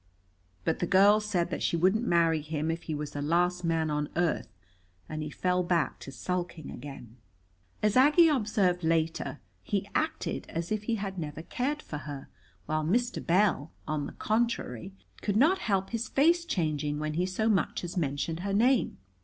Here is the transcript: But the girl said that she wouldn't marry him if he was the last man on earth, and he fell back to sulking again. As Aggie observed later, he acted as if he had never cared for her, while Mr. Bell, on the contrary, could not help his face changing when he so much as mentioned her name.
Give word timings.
But 0.63 0.79
the 0.79 0.87
girl 0.87 1.19
said 1.19 1.51
that 1.51 1.61
she 1.61 1.77
wouldn't 1.77 2.07
marry 2.07 2.41
him 2.41 2.71
if 2.71 2.81
he 2.81 2.95
was 2.95 3.11
the 3.11 3.21
last 3.21 3.63
man 3.63 3.91
on 3.91 4.09
earth, 4.15 4.47
and 5.07 5.21
he 5.21 5.29
fell 5.29 5.61
back 5.61 5.99
to 5.99 6.11
sulking 6.11 6.71
again. 6.71 7.17
As 7.83 7.95
Aggie 7.95 8.27
observed 8.27 8.83
later, 8.83 9.39
he 9.61 9.87
acted 9.93 10.47
as 10.49 10.71
if 10.71 10.85
he 10.85 10.95
had 10.95 11.19
never 11.19 11.43
cared 11.43 11.83
for 11.83 11.99
her, 11.99 12.29
while 12.65 12.83
Mr. 12.83 13.23
Bell, 13.23 13.71
on 13.87 14.07
the 14.07 14.13
contrary, 14.13 14.91
could 15.21 15.37
not 15.37 15.59
help 15.59 15.91
his 15.91 16.07
face 16.07 16.45
changing 16.45 16.97
when 16.97 17.13
he 17.13 17.27
so 17.27 17.47
much 17.47 17.83
as 17.83 17.95
mentioned 17.95 18.39
her 18.39 18.53
name. 18.53 18.97